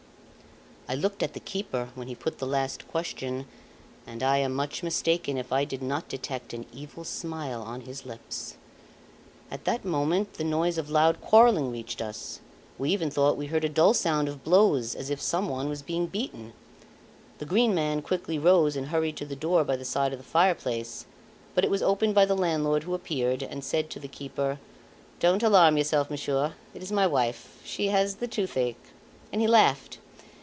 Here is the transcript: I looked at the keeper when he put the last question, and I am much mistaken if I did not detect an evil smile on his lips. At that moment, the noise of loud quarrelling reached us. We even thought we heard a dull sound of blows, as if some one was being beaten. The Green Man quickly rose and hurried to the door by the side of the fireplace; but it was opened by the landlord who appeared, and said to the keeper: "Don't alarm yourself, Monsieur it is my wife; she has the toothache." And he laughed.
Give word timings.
I 0.89 0.95
looked 0.95 1.23
at 1.23 1.31
the 1.31 1.39
keeper 1.39 1.87
when 1.95 2.09
he 2.09 2.15
put 2.15 2.39
the 2.39 2.45
last 2.45 2.85
question, 2.89 3.45
and 4.05 4.21
I 4.21 4.39
am 4.39 4.53
much 4.53 4.83
mistaken 4.83 5.37
if 5.37 5.53
I 5.53 5.63
did 5.63 5.81
not 5.81 6.09
detect 6.09 6.53
an 6.53 6.65
evil 6.73 7.05
smile 7.05 7.61
on 7.61 7.81
his 7.81 8.05
lips. 8.05 8.57
At 9.49 9.63
that 9.63 9.85
moment, 9.85 10.33
the 10.33 10.43
noise 10.43 10.77
of 10.77 10.89
loud 10.89 11.21
quarrelling 11.21 11.71
reached 11.71 12.01
us. 12.01 12.41
We 12.77 12.89
even 12.89 13.09
thought 13.09 13.37
we 13.37 13.45
heard 13.45 13.63
a 13.63 13.69
dull 13.69 13.93
sound 13.93 14.27
of 14.27 14.43
blows, 14.43 14.93
as 14.93 15.09
if 15.09 15.21
some 15.21 15.47
one 15.47 15.69
was 15.69 15.81
being 15.81 16.07
beaten. 16.07 16.51
The 17.37 17.45
Green 17.45 17.73
Man 17.73 18.01
quickly 18.01 18.37
rose 18.37 18.75
and 18.75 18.87
hurried 18.87 19.15
to 19.17 19.25
the 19.25 19.33
door 19.37 19.63
by 19.63 19.77
the 19.77 19.85
side 19.85 20.11
of 20.11 20.19
the 20.19 20.25
fireplace; 20.25 21.05
but 21.55 21.63
it 21.63 21.71
was 21.71 21.81
opened 21.81 22.15
by 22.15 22.25
the 22.25 22.35
landlord 22.35 22.83
who 22.83 22.93
appeared, 22.93 23.41
and 23.43 23.63
said 23.63 23.89
to 23.91 23.99
the 24.01 24.09
keeper: 24.09 24.59
"Don't 25.21 25.41
alarm 25.43 25.77
yourself, 25.77 26.09
Monsieur 26.09 26.51
it 26.73 26.83
is 26.83 26.91
my 26.91 27.07
wife; 27.07 27.61
she 27.63 27.87
has 27.87 28.15
the 28.17 28.27
toothache." 28.27 28.75
And 29.31 29.39
he 29.39 29.47
laughed. 29.47 29.99